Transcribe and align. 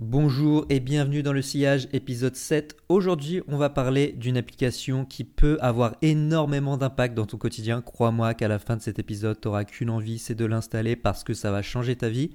Bonjour 0.00 0.64
et 0.68 0.78
bienvenue 0.78 1.24
dans 1.24 1.32
le 1.32 1.42
sillage 1.42 1.88
épisode 1.92 2.36
7. 2.36 2.76
Aujourd'hui, 2.88 3.42
on 3.48 3.56
va 3.56 3.68
parler 3.68 4.12
d'une 4.12 4.36
application 4.36 5.04
qui 5.04 5.24
peut 5.24 5.58
avoir 5.60 5.96
énormément 6.02 6.76
d'impact 6.76 7.16
dans 7.16 7.26
ton 7.26 7.36
quotidien. 7.36 7.82
Crois-moi 7.82 8.34
qu'à 8.34 8.46
la 8.46 8.60
fin 8.60 8.76
de 8.76 8.80
cet 8.80 9.00
épisode, 9.00 9.40
tu 9.40 9.48
n'auras 9.48 9.64
qu'une 9.64 9.90
envie, 9.90 10.20
c'est 10.20 10.36
de 10.36 10.44
l'installer 10.44 10.94
parce 10.94 11.24
que 11.24 11.34
ça 11.34 11.50
va 11.50 11.62
changer 11.62 11.96
ta 11.96 12.08
vie. 12.08 12.30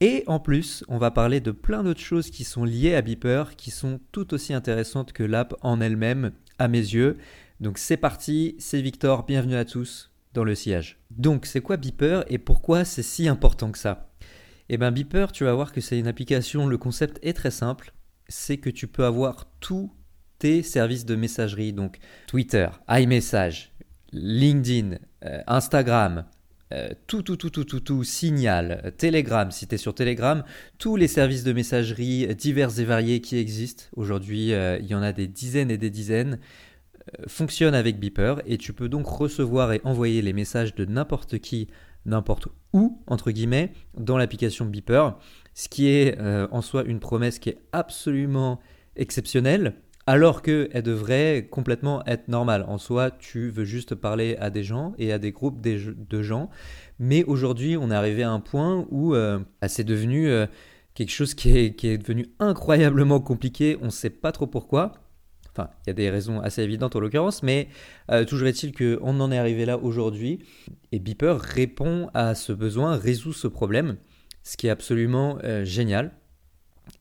Et 0.00 0.24
en 0.26 0.40
plus, 0.40 0.84
on 0.88 0.96
va 0.96 1.10
parler 1.10 1.40
de 1.40 1.50
plein 1.50 1.84
d'autres 1.84 2.00
choses 2.00 2.30
qui 2.30 2.44
sont 2.44 2.64
liées 2.64 2.94
à 2.94 3.02
Beeper, 3.02 3.56
qui 3.56 3.70
sont 3.70 4.00
tout 4.10 4.32
aussi 4.32 4.54
intéressantes 4.54 5.12
que 5.12 5.22
l'app 5.22 5.54
en 5.60 5.82
elle-même, 5.82 6.32
à 6.58 6.66
mes 6.66 6.78
yeux. 6.78 7.18
Donc 7.60 7.76
c'est 7.76 7.98
parti, 7.98 8.56
c'est 8.58 8.80
Victor, 8.80 9.26
bienvenue 9.26 9.56
à 9.56 9.66
tous 9.66 10.10
dans 10.32 10.44
le 10.44 10.54
sillage. 10.54 10.98
Donc 11.10 11.44
c'est 11.44 11.60
quoi 11.60 11.76
Beeper 11.76 12.24
et 12.28 12.38
pourquoi 12.38 12.86
c'est 12.86 13.02
si 13.02 13.28
important 13.28 13.70
que 13.70 13.78
ça? 13.78 14.08
Eh 14.68 14.78
bien 14.78 14.90
Beeper, 14.90 15.32
tu 15.32 15.44
vas 15.44 15.54
voir 15.54 15.72
que 15.72 15.80
c'est 15.80 15.98
une 15.98 16.08
application, 16.08 16.66
le 16.66 16.78
concept 16.78 17.18
est 17.22 17.34
très 17.34 17.50
simple, 17.50 17.92
c'est 18.28 18.56
que 18.56 18.70
tu 18.70 18.88
peux 18.88 19.04
avoir 19.04 19.46
tous 19.60 19.92
tes 20.38 20.62
services 20.62 21.06
de 21.06 21.16
messagerie, 21.16 21.72
donc 21.72 21.98
Twitter, 22.26 22.68
iMessage, 22.88 23.72
LinkedIn, 24.12 24.98
euh, 25.24 25.40
Instagram, 25.46 26.24
euh, 26.72 26.88
tout, 27.06 27.22
tout, 27.22 27.36
tout, 27.36 27.50
tout, 27.50 27.64
tout, 27.64 27.80
tout, 27.80 28.02
Signal, 28.02 28.92
Telegram, 28.98 29.50
si 29.50 29.68
tu 29.68 29.76
es 29.76 29.78
sur 29.78 29.94
Telegram, 29.94 30.42
tous 30.78 30.96
les 30.96 31.08
services 31.08 31.44
de 31.44 31.52
messagerie 31.52 32.34
divers 32.34 32.78
et 32.80 32.84
variés 32.84 33.20
qui 33.20 33.38
existent. 33.38 33.84
Aujourd'hui, 33.94 34.52
euh, 34.52 34.78
il 34.80 34.86
y 34.86 34.94
en 34.94 35.02
a 35.02 35.12
des 35.12 35.28
dizaines 35.28 35.70
et 35.70 35.78
des 35.78 35.90
dizaines 35.90 36.38
fonctionnent 37.28 37.76
avec 37.76 38.00
Beeper. 38.00 38.42
Et 38.46 38.58
tu 38.58 38.72
peux 38.72 38.88
donc 38.88 39.06
recevoir 39.06 39.72
et 39.72 39.80
envoyer 39.84 40.22
les 40.22 40.32
messages 40.32 40.74
de 40.74 40.84
n'importe 40.84 41.38
qui 41.38 41.68
n'importe 42.06 42.48
où, 42.72 43.02
entre 43.06 43.30
guillemets, 43.30 43.72
dans 43.96 44.16
l'application 44.16 44.64
Beeper, 44.64 45.18
ce 45.54 45.68
qui 45.68 45.88
est 45.88 46.18
euh, 46.18 46.46
en 46.50 46.62
soi 46.62 46.84
une 46.84 47.00
promesse 47.00 47.38
qui 47.38 47.50
est 47.50 47.58
absolument 47.72 48.60
exceptionnelle, 48.96 49.74
alors 50.06 50.42
qu'elle 50.42 50.82
devrait 50.82 51.48
complètement 51.50 52.04
être 52.06 52.28
normale. 52.28 52.64
En 52.68 52.78
soi, 52.78 53.10
tu 53.10 53.50
veux 53.50 53.64
juste 53.64 53.94
parler 53.94 54.36
à 54.38 54.50
des 54.50 54.62
gens 54.62 54.94
et 54.98 55.12
à 55.12 55.18
des 55.18 55.32
groupes 55.32 55.60
de 55.60 56.22
gens, 56.22 56.48
mais 56.98 57.24
aujourd'hui, 57.24 57.76
on 57.76 57.90
est 57.90 57.94
arrivé 57.94 58.22
à 58.22 58.30
un 58.30 58.40
point 58.40 58.86
où 58.90 59.14
euh, 59.14 59.40
bah, 59.60 59.68
c'est 59.68 59.84
devenu 59.84 60.28
euh, 60.28 60.46
quelque 60.94 61.10
chose 61.10 61.34
qui 61.34 61.56
est, 61.56 61.74
qui 61.74 61.88
est 61.88 61.98
devenu 61.98 62.26
incroyablement 62.38 63.20
compliqué, 63.20 63.76
on 63.82 63.86
ne 63.86 63.90
sait 63.90 64.10
pas 64.10 64.32
trop 64.32 64.46
pourquoi. 64.46 64.92
Enfin, 65.56 65.70
il 65.86 65.88
y 65.88 65.90
a 65.90 65.94
des 65.94 66.10
raisons 66.10 66.40
assez 66.40 66.62
évidentes 66.62 66.96
en 66.96 67.00
l'occurrence, 67.00 67.42
mais 67.42 67.68
euh, 68.10 68.26
toujours 68.26 68.46
est-il 68.46 68.74
qu'on 68.74 69.20
en 69.20 69.32
est 69.32 69.38
arrivé 69.38 69.64
là 69.64 69.78
aujourd'hui. 69.78 70.40
Et 70.92 70.98
Beeper 70.98 71.40
répond 71.40 72.10
à 72.12 72.34
ce 72.34 72.52
besoin, 72.52 72.96
résout 72.96 73.32
ce 73.32 73.48
problème, 73.48 73.96
ce 74.42 74.58
qui 74.58 74.66
est 74.66 74.70
absolument 74.70 75.38
euh, 75.44 75.64
génial. 75.64 76.12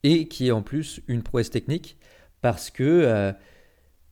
Et 0.03 0.30
qui 0.30 0.47
est 0.47 0.52
en 0.52 0.62
plus 0.62 1.02
une 1.08 1.22
prouesse 1.22 1.50
technique, 1.50 1.97
parce 2.42 2.70
que 2.70 2.84
euh, 2.84 3.34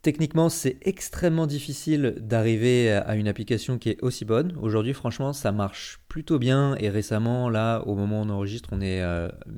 techniquement, 0.02 0.50
c'est 0.50 0.78
extrêmement 0.82 1.48
difficile 1.48 2.16
d'arriver 2.20 2.92
à 2.92 3.16
une 3.16 3.30
application 3.30 3.78
qui 3.78 3.92
est 3.92 4.04
aussi 4.04 4.26
bonne. 4.26 4.58
Aujourd'hui, 4.62 4.94
franchement, 4.94 5.32
ça 5.32 5.54
marche 5.54 6.02
plutôt 6.10 6.38
bien. 6.38 6.76
Et 6.80 6.90
récemment, 6.90 7.50
là, 7.50 7.80
au 7.88 7.96
moment 7.96 8.20
où 8.20 8.26
on 8.26 8.30
enregistre, 8.30 8.70
on 8.74 8.82
est 8.82 9.02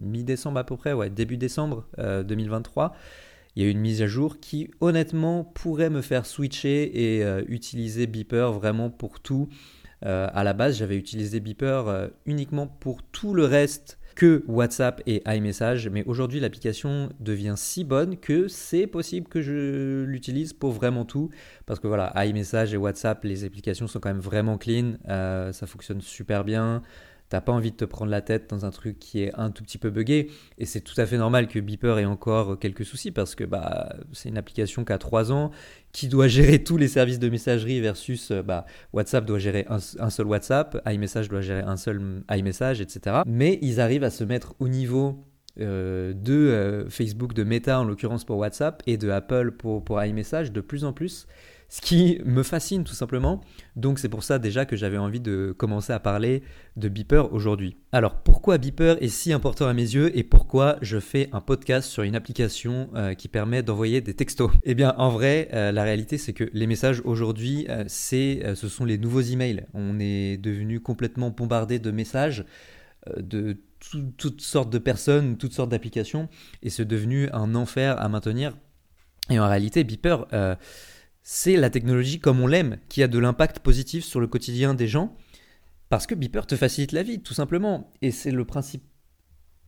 mi-décembre 0.02 0.60
à 0.60 0.64
peu 0.64 0.78
près, 0.78 0.94
ouais, 0.94 1.10
début 1.10 1.38
décembre 1.38 1.86
2023 1.98 2.96
il 3.56 3.64
y 3.64 3.68
a 3.68 3.70
une 3.70 3.80
mise 3.80 4.02
à 4.02 4.08
jour 4.08 4.40
qui 4.40 4.70
honnêtement 4.82 5.44
pourrait 5.44 5.90
me 5.90 6.02
faire 6.02 6.26
switcher 6.26 7.16
et 7.16 7.24
euh, 7.24 7.44
utiliser 7.48 8.06
Beeper 8.08 8.52
vraiment 8.52 8.90
pour 8.90 9.20
tout. 9.20 9.48
Euh, 10.06 10.28
à 10.34 10.44
la 10.44 10.54
base, 10.54 10.78
j'avais 10.78 10.98
utilisé 10.98 11.40
Beeper 11.40 11.88
euh, 11.88 12.08
uniquement 12.26 12.68
pour 12.68 13.02
tout 13.02 13.34
le 13.34 13.46
reste 13.46 13.98
que 14.16 14.44
WhatsApp 14.48 15.02
et 15.08 15.22
iMessage, 15.26 15.90
mais 15.90 16.04
aujourd'hui 16.06 16.40
l'application 16.40 17.10
devient 17.20 17.56
si 17.58 17.84
bonne 17.84 18.18
que 18.18 18.48
c'est 18.48 18.88
possible 18.88 19.28
que 19.28 19.42
je 19.42 20.04
l'utilise 20.04 20.54
pour 20.54 20.72
vraiment 20.72 21.04
tout, 21.04 21.30
parce 21.66 21.82
que 21.82 21.88
voilà, 21.88 22.14
iMessage 22.26 22.74
et 22.74 22.78
WhatsApp, 22.78 23.26
les 23.26 23.44
applications 23.44 23.88
sont 23.88 24.00
quand 24.00 24.08
même 24.10 24.20
vraiment 24.22 24.58
clean, 24.58 24.94
ça 25.06 25.68
fonctionne 25.68 26.00
super 26.00 26.46
bien, 26.46 26.82
t'as 27.36 27.42
pas 27.42 27.52
envie 27.52 27.72
de 27.72 27.76
te 27.76 27.84
prendre 27.84 28.12
la 28.12 28.22
tête 28.22 28.50
dans 28.50 28.64
un 28.64 28.72
truc 28.72 28.98
qui 28.98 29.22
est 29.22 29.34
un 29.36 29.52
tout 29.52 29.62
petit 29.62 29.78
peu 29.78 29.90
buggé. 29.90 30.32
Et 30.58 30.66
c'est 30.66 30.80
tout 30.80 30.94
à 30.96 31.06
fait 31.06 31.18
normal 31.18 31.50
que 31.50 31.60
Beeper 31.60 32.00
ait 32.00 32.06
encore 32.06 32.58
quelques 32.58 32.86
soucis 32.86 33.12
parce 33.12 33.36
que 33.36 33.44
bah, 33.44 33.94
c'est 34.14 34.30
une 34.30 34.38
application 34.38 34.86
qui 34.86 34.94
a 34.94 34.98
3 34.98 35.34
ans, 35.34 35.52
qui 35.92 36.08
doit 36.08 36.30
gérer 36.30 36.64
tous 36.64 36.78
les 36.78 36.88
services 36.88 37.20
de 37.20 37.28
messagerie 37.28 37.82
versus 37.82 38.32
euh, 38.32 38.42
bah, 38.42 38.66
WhatsApp 38.94 39.26
doit 39.26 39.38
gérer 39.38 39.66
un, 39.68 39.80
seul 40.10 40.28
WhatsApp, 40.28 40.82
iMessage 40.88 41.28
doit 41.28 41.42
gérer 41.42 41.60
un 41.60 41.76
seul 41.76 42.24
iMessage, 42.32 42.80
etc. 42.80 43.18
Mais 43.26 43.60
ils 43.62 43.82
arrivent 43.82 44.06
à 44.06 44.12
se 44.12 44.24
mettre 44.24 44.56
au 44.60 44.70
niveau 44.70 45.26
euh, 45.60 46.14
de 46.14 46.34
euh, 46.34 46.90
Facebook, 46.90 47.34
de 47.34 47.44
Meta 47.44 47.82
en 47.82 47.84
l'occurrence 47.84 48.24
pour 48.24 48.38
WhatsApp 48.38 48.82
et 48.88 48.96
de 48.96 49.10
Apple 49.10 49.52
pour 49.52 50.02
iMessage 50.02 50.54
de 50.54 50.62
plus 50.62 50.86
en 50.86 50.94
plus 50.94 51.28
ce 51.70 51.82
qui 51.82 52.20
me 52.26 52.44
fascine 52.44 52.84
tout 52.84 52.94
simplement. 52.94 53.42
Donc 53.76 54.00
c'est 54.00 54.10
pour 54.10 54.24
ça 54.24 54.40
déjà 54.40 54.66
que 54.66 54.76
j'avais 54.76 54.98
envie 54.98 55.20
de 55.20 55.54
commencer 55.58 55.94
à 55.94 56.00
parler 56.00 56.44
de 56.78 56.90
Beeper 56.90 57.34
aujourd'hui. 57.34 57.76
Alors 57.92 58.22
pourquoi 58.22 58.58
Beeper 58.58 58.98
est 59.02 59.10
si 59.10 59.34
important 59.34 59.68
à 59.68 59.74
mes 59.74 59.82
yeux 59.82 60.16
et 60.18 60.24
pourquoi 60.24 60.78
je 60.82 61.00
fais 61.00 61.30
un 61.32 61.42
podcast 61.42 61.90
sur 61.90 62.04
une 62.04 62.16
application 62.16 62.90
euh, 62.96 63.14
qui 63.14 63.28
permet 63.28 63.64
d'envoyer 63.64 64.02
des 64.02 64.14
textos? 64.14 64.52
Eh 64.64 64.74
bien 64.74 64.96
en 64.98 65.10
vrai, 65.10 65.50
euh, 65.54 65.72
la 65.72 65.84
réalité 65.84 66.18
c'est 66.18 66.34
que 66.34 66.50
les 66.54 66.68
messages 66.68 67.02
aujourd'hui, 67.06 67.66
euh, 67.70 67.86
ce 67.88 68.68
sont 68.68 68.86
les 68.86 68.98
nouveaux 68.98 69.22
emails. 69.22 69.66
On 69.74 70.00
est 70.00 70.38
devenu 70.38 70.80
complètement 70.80 71.30
bombardé 71.30 71.80
de 71.80 71.92
messages 71.92 72.46
de 73.18 73.58
toutes 74.18 74.42
sortes 74.42 74.72
de 74.72 74.80
personnes, 74.80 75.38
toutes 75.38 75.54
sortes 75.54 75.70
d'applications, 75.70 76.28
et 76.64 76.72
c'est 76.72 76.86
devenu 76.86 77.30
un 77.34 77.54
enfer 77.54 78.02
à 78.02 78.10
maintenir. 78.10 78.58
Et 79.30 79.38
en 79.40 79.48
réalité, 79.48 79.84
Beeper 79.84 80.26
c'est 81.28 81.58
la 81.58 81.72
technologie 81.72 82.20
comme 82.20 82.40
on 82.40 82.46
l'aime, 82.46 82.78
qui 82.88 83.02
a 83.02 83.08
de 83.08 83.18
l'impact 83.18 83.60
positif 83.60 84.06
sur 84.06 84.20
le 84.20 84.28
quotidien 84.28 84.76
des 84.76 84.88
gens, 84.88 85.18
parce 85.90 86.06
que 86.06 86.14
Beeper 86.14 86.46
te 86.46 86.56
facilite 86.56 86.92
la 86.92 87.02
vie, 87.02 87.20
tout 87.20 87.34
simplement. 87.34 87.92
Et 88.04 88.12
c'est 88.12 88.30
le 88.30 88.46
principe. 88.46 88.84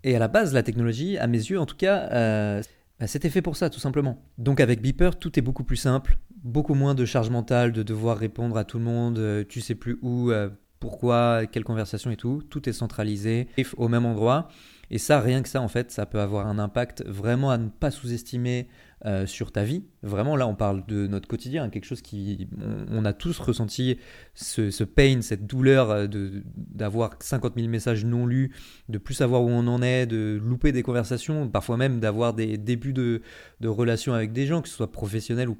Et 0.03 0.15
à 0.15 0.19
la 0.19 0.27
base, 0.27 0.53
la 0.53 0.61
technologie, 0.61 1.17
à 1.17 1.25
mes 1.25 1.39
yeux 1.39 1.59
en 1.59 1.65
tout 1.65 1.75
cas, 1.75 2.09
euh, 2.11 2.61
bah, 2.99 3.07
c'était 3.07 3.31
fait 3.31 3.41
pour 3.41 3.57
ça, 3.57 3.71
tout 3.71 3.79
simplement. 3.79 4.23
Donc 4.37 4.59
avec 4.59 4.83
Beeper, 4.83 5.17
tout 5.17 5.37
est 5.39 5.41
beaucoup 5.41 5.63
plus 5.63 5.77
simple, 5.77 6.19
beaucoup 6.43 6.75
moins 6.75 6.93
de 6.93 7.05
charge 7.05 7.31
mentale, 7.31 7.71
de 7.71 7.81
devoir 7.81 8.19
répondre 8.19 8.55
à 8.55 8.63
tout 8.63 8.77
le 8.77 8.85
monde, 8.85 9.17
euh, 9.17 9.43
tu 9.43 9.59
sais 9.59 9.75
plus 9.75 9.97
où, 10.03 10.29
euh, 10.29 10.49
pourquoi, 10.79 11.47
quelle 11.47 11.63
conversation 11.63 12.11
et 12.11 12.17
tout. 12.17 12.43
Tout 12.51 12.69
est 12.69 12.73
centralisé, 12.73 13.47
au 13.77 13.87
même 13.87 14.05
endroit. 14.05 14.47
Et 14.91 14.99
ça, 14.99 15.19
rien 15.19 15.41
que 15.41 15.49
ça, 15.49 15.61
en 15.61 15.67
fait, 15.67 15.91
ça 15.91 16.05
peut 16.05 16.19
avoir 16.19 16.45
un 16.45 16.59
impact 16.59 17.03
vraiment 17.07 17.49
à 17.49 17.57
ne 17.57 17.69
pas 17.69 17.89
sous-estimer 17.89 18.67
euh, 19.05 19.27
sur 19.27 19.51
ta 19.51 19.63
vie. 19.63 19.83
Vraiment, 20.01 20.35
là, 20.35 20.47
on 20.47 20.55
parle 20.55 20.83
de 20.87 21.05
notre 21.05 21.27
quotidien, 21.27 21.69
quelque 21.69 21.85
chose 21.85 22.01
qui. 22.01 22.47
On, 22.89 23.05
a 23.05 23.13
tous 23.13 23.37
ressenti 23.37 23.99
ce, 24.33 24.83
pain, 24.83 25.21
cette 25.21 25.45
douleur 25.45 25.91
euh, 25.91 26.07
d'avoir 26.55 27.11
50 27.19 27.53
000 27.57 27.67
messages 27.67 28.05
non 28.05 28.25
lus, 28.25 28.55
de 28.89 28.97
plus 28.97 29.13
savoir 29.13 29.43
où 29.43 29.49
on 29.49 29.67
en 29.67 29.83
est, 29.83 30.07
de 30.07 30.41
louper 30.43 30.71
des 30.71 30.81
conversations, 30.81 31.47
parfois 31.47 31.77
même 31.77 31.99
d'avoir 31.99 32.33
des 32.33 32.57
débuts 32.57 32.91
de, 32.91 33.21
de 33.59 33.67
relations 33.67 34.15
avec 34.15 34.33
des 34.33 34.47
gens, 34.47 34.63
que 34.63 34.67
ce 34.67 34.73
soit 34.73 34.91
professionnels 34.91 35.49
ou, 35.49 35.57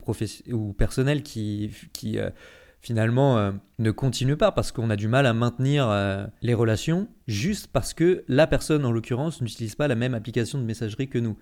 ou 0.52 0.74
personnels, 0.74 1.22
qui. 1.22 1.70
qui 1.94 2.18
euh, 2.18 2.32
finalement 2.80 3.54
ne 3.80 3.92
continuent 3.92 4.38
pas 4.38 4.52
parce 4.52 4.72
qu'on 4.72 4.92
a 4.92 4.96
du 4.96 5.08
mal 5.08 5.26
à 5.26 5.34
maintenir 5.34 5.92
les 6.44 6.54
relations 6.54 7.10
juste 7.28 7.68
parce 7.68 7.94
que 7.94 8.24
la 8.28 8.46
personne 8.46 8.86
en 8.86 8.92
l'occurrence 8.92 9.42
n'utilise 9.42 9.76
pas 9.76 9.88
la 9.88 9.96
même 9.96 10.14
application 10.14 10.60
de 10.60 10.64
messagerie 10.64 11.10
que 11.10 11.18
nous. 11.18 11.38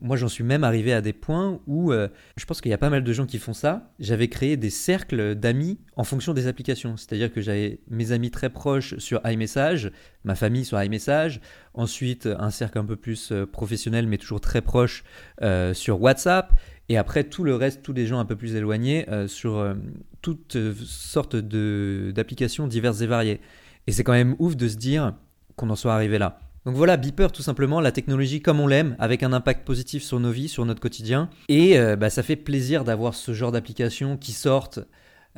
Moi, 0.00 0.16
j'en 0.16 0.28
suis 0.28 0.44
même 0.44 0.62
arrivé 0.62 0.92
à 0.92 1.00
des 1.00 1.12
points 1.12 1.60
où 1.66 1.92
euh, 1.92 2.08
je 2.36 2.44
pense 2.44 2.60
qu'il 2.60 2.70
y 2.70 2.74
a 2.74 2.78
pas 2.78 2.90
mal 2.90 3.02
de 3.02 3.12
gens 3.12 3.26
qui 3.26 3.38
font 3.38 3.52
ça. 3.52 3.90
J'avais 3.98 4.28
créé 4.28 4.56
des 4.56 4.70
cercles 4.70 5.34
d'amis 5.34 5.80
en 5.96 6.04
fonction 6.04 6.34
des 6.34 6.46
applications. 6.46 6.96
C'est-à-dire 6.96 7.32
que 7.32 7.40
j'avais 7.40 7.80
mes 7.90 8.12
amis 8.12 8.30
très 8.30 8.48
proches 8.48 8.96
sur 8.98 9.20
iMessage, 9.24 9.90
ma 10.22 10.36
famille 10.36 10.64
sur 10.64 10.80
iMessage, 10.80 11.40
ensuite 11.74 12.26
un 12.26 12.50
cercle 12.50 12.78
un 12.78 12.84
peu 12.84 12.94
plus 12.94 13.32
euh, 13.32 13.44
professionnel 13.44 14.06
mais 14.06 14.18
toujours 14.18 14.40
très 14.40 14.62
proche 14.62 15.02
euh, 15.42 15.74
sur 15.74 16.00
WhatsApp, 16.00 16.52
et 16.88 16.96
après 16.96 17.24
tout 17.24 17.42
le 17.42 17.56
reste, 17.56 17.82
tous 17.82 17.92
les 17.92 18.06
gens 18.06 18.20
un 18.20 18.24
peu 18.24 18.36
plus 18.36 18.54
éloignés 18.54 19.04
sur 19.26 19.76
toutes 20.22 20.56
sortes 20.74 21.36
d'applications 21.36 22.66
diverses 22.66 23.02
et 23.02 23.06
variées. 23.06 23.40
Et 23.86 23.92
c'est 23.92 24.04
quand 24.04 24.12
même 24.12 24.36
ouf 24.38 24.56
de 24.56 24.68
se 24.68 24.76
dire 24.76 25.12
qu'on 25.56 25.68
en 25.68 25.76
soit 25.76 25.92
arrivé 25.92 26.16
là. 26.16 26.47
Donc 26.68 26.76
voilà, 26.76 26.98
Beeper 26.98 27.32
tout 27.32 27.40
simplement, 27.40 27.80
la 27.80 27.92
technologie 27.92 28.42
comme 28.42 28.60
on 28.60 28.66
l'aime, 28.66 28.94
avec 28.98 29.22
un 29.22 29.32
impact 29.32 29.64
positif 29.64 30.02
sur 30.02 30.20
nos 30.20 30.30
vies, 30.30 30.48
sur 30.48 30.66
notre 30.66 30.80
quotidien. 30.80 31.30
Et 31.48 31.78
euh, 31.78 31.96
bah, 31.96 32.10
ça 32.10 32.22
fait 32.22 32.36
plaisir 32.36 32.84
d'avoir 32.84 33.14
ce 33.14 33.32
genre 33.32 33.52
d'applications 33.52 34.18
qui 34.18 34.32
sortent, 34.32 34.80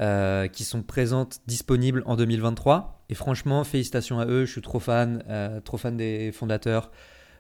euh, 0.01 0.49
qui 0.49 0.65
sont 0.65 0.83
présentes, 0.83 1.39
disponibles 1.47 2.03
en 2.07 2.17
2023. 2.17 3.05
Et 3.11 3.15
franchement, 3.15 3.63
félicitations 3.63 4.19
à 4.19 4.27
eux, 4.27 4.45
je 4.45 4.51
suis 4.51 4.61
trop 4.61 4.81
fan, 4.81 5.23
euh, 5.29 5.61
trop 5.61 5.77
fan 5.77 5.97
des 5.97 6.33
fondateurs, 6.33 6.91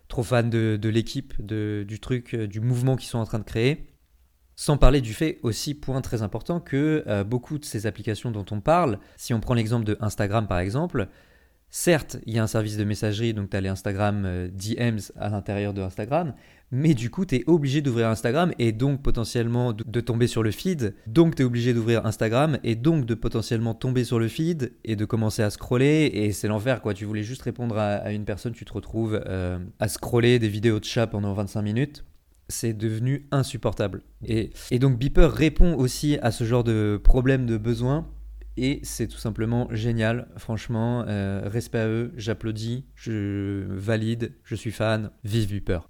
trop 0.06 0.22
fan 0.22 0.50
de, 0.50 0.78
l'équipe, 0.88 1.44
du 1.44 1.98
truc, 2.00 2.36
du 2.36 2.60
mouvement 2.60 2.94
qu'ils 2.94 3.08
sont 3.08 3.18
en 3.18 3.26
train 3.26 3.40
de 3.40 3.44
créer. 3.44 3.88
Sans 4.54 4.76
parler 4.76 5.00
du 5.00 5.14
fait 5.14 5.40
aussi, 5.42 5.74
point 5.74 6.00
très 6.00 6.22
important, 6.22 6.60
que 6.60 7.24
beaucoup 7.24 7.58
de 7.58 7.64
ces 7.64 7.86
applications 7.86 8.30
dont 8.30 8.46
on 8.52 8.60
parle, 8.60 9.00
si 9.16 9.34
on 9.34 9.40
prend 9.40 9.54
l'exemple 9.54 9.84
de 9.84 9.96
Instagram 10.00 10.46
par 10.46 10.60
exemple, 10.60 11.08
Certes, 11.72 12.18
il 12.26 12.34
y 12.34 12.38
a 12.38 12.42
un 12.42 12.48
service 12.48 12.76
de 12.76 12.82
messagerie, 12.82 13.32
donc 13.32 13.50
tu 13.50 13.56
as 13.56 13.60
les 13.60 13.68
Instagram 13.68 14.24
euh, 14.26 14.48
DMs 14.52 14.98
à 15.16 15.28
l'intérieur 15.28 15.72
de 15.72 15.80
Instagram, 15.80 16.34
mais 16.72 16.94
du 16.94 17.10
coup, 17.10 17.24
tu 17.24 17.36
es 17.36 17.44
obligé 17.46 17.80
d'ouvrir 17.80 18.08
Instagram 18.08 18.52
et 18.58 18.72
donc 18.72 19.02
potentiellement 19.02 19.72
de, 19.72 20.00
tomber 20.00 20.26
sur 20.26 20.42
le 20.42 20.50
feed. 20.50 20.94
Donc, 21.06 21.36
tu 21.36 21.42
es 21.42 21.44
obligé 21.44 21.72
d'ouvrir 21.72 22.06
Instagram 22.06 22.58
et 22.64 22.74
donc 22.74 23.06
de 23.06 23.14
potentiellement 23.14 23.74
tomber 23.74 24.02
sur 24.02 24.18
le 24.18 24.26
feed 24.26 24.72
et 24.84 24.96
de 24.96 25.04
commencer 25.04 25.42
à 25.42 25.50
scroller. 25.50 26.10
Et 26.12 26.32
c'est 26.32 26.48
l'enfer, 26.48 26.80
quoi. 26.80 26.92
Tu 26.92 27.04
voulais 27.04 27.22
juste 27.22 27.42
répondre 27.42 27.78
à, 27.78 28.10
une 28.12 28.24
personne, 28.24 28.52
tu 28.52 28.64
te 28.64 28.72
retrouves 28.72 29.20
euh, 29.26 29.58
à 29.78 29.88
scroller 29.88 30.40
des 30.40 30.48
vidéos 30.48 30.80
de 30.80 30.84
chat 30.84 31.06
pendant 31.06 31.34
25 31.34 31.62
minutes. 31.62 32.04
C'est 32.48 32.72
devenu 32.72 33.28
insupportable. 33.30 34.02
Et, 34.24 34.50
et 34.72 34.80
donc, 34.80 34.98
Beeper 34.98 35.32
répond 35.32 35.74
aussi 35.74 36.18
à 36.20 36.32
ce 36.32 36.42
genre 36.42 36.64
de 36.64 37.00
problème 37.02 37.46
de 37.46 37.56
besoin 37.56 38.08
et 38.56 38.80
c'est 38.82 39.08
tout 39.08 39.18
simplement 39.18 39.68
génial. 39.70 40.28
Franchement, 40.36 41.04
euh, 41.06 41.42
respect 41.44 41.78
à 41.78 41.88
eux, 41.88 42.12
j'applaudis, 42.16 42.84
je 42.94 43.64
valide, 43.68 44.34
je 44.44 44.54
suis 44.54 44.72
fan. 44.72 45.10
Vive 45.24 45.48
Beeper. 45.48 45.88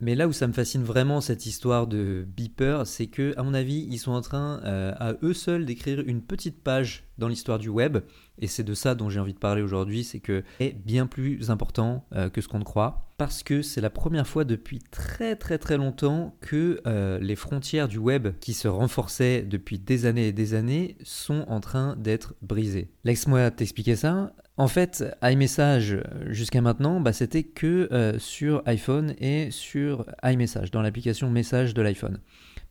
Mais 0.00 0.14
là 0.14 0.28
où 0.28 0.32
ça 0.32 0.46
me 0.46 0.52
fascine 0.52 0.84
vraiment 0.84 1.20
cette 1.20 1.46
histoire 1.46 1.86
de 1.86 2.26
Beeper, 2.36 2.86
c'est 2.86 3.08
que, 3.08 3.34
à 3.36 3.42
mon 3.42 3.52
avis, 3.52 3.86
ils 3.90 3.98
sont 3.98 4.12
en 4.12 4.20
train 4.20 4.60
euh, 4.64 4.92
à 4.98 5.14
eux 5.22 5.34
seuls 5.34 5.64
d'écrire 5.64 6.00
une 6.06 6.22
petite 6.22 6.62
page 6.62 7.04
dans 7.18 7.26
l'histoire 7.26 7.58
du 7.58 7.68
web. 7.68 7.98
Et 8.38 8.46
c'est 8.46 8.62
de 8.62 8.74
ça 8.74 8.94
dont 8.94 9.10
j'ai 9.10 9.18
envie 9.18 9.34
de 9.34 9.38
parler 9.38 9.62
aujourd'hui, 9.62 10.04
c'est 10.04 10.20
que 10.20 10.44
c'est 10.60 10.76
bien 10.84 11.06
plus 11.06 11.50
important 11.50 12.06
euh, 12.14 12.30
que 12.30 12.40
ce 12.40 12.46
qu'on 12.46 12.60
ne 12.60 12.64
croit. 12.64 13.08
Parce 13.16 13.42
que 13.42 13.62
c'est 13.62 13.80
la 13.80 13.90
première 13.90 14.28
fois 14.28 14.44
depuis 14.44 14.78
très 14.92 15.34
très 15.34 15.58
très 15.58 15.76
longtemps 15.76 16.36
que 16.40 16.80
euh, 16.86 17.18
les 17.18 17.34
frontières 17.34 17.88
du 17.88 17.98
web 17.98 18.28
qui 18.38 18.54
se 18.54 18.68
renforçaient 18.68 19.42
depuis 19.42 19.80
des 19.80 20.06
années 20.06 20.28
et 20.28 20.32
des 20.32 20.54
années 20.54 20.96
sont 21.02 21.44
en 21.48 21.58
train 21.58 21.96
d'être 21.96 22.36
brisées. 22.42 22.92
Laisse-moi 23.02 23.50
t'expliquer 23.50 23.96
ça. 23.96 24.32
En 24.58 24.66
fait, 24.66 25.04
iMessage, 25.22 26.02
jusqu'à 26.26 26.60
maintenant, 26.60 27.00
bah, 27.00 27.12
c'était 27.12 27.44
que 27.44 27.88
euh, 27.92 28.18
sur 28.18 28.62
iPhone 28.66 29.14
et 29.20 29.52
sur 29.52 30.04
iMessage, 30.24 30.72
dans 30.72 30.82
l'application 30.82 31.30
Message 31.30 31.74
de 31.74 31.80
l'iPhone. 31.80 32.18